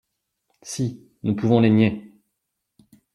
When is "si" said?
0.63-1.11